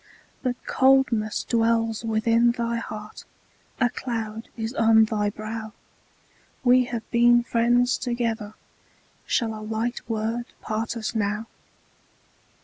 [0.41, 3.23] But coldness dwells within thy heart,
[3.79, 5.73] A cloud is on thy brow;
[6.63, 8.55] We have been friends together,
[9.27, 11.45] Shall a light word part us now?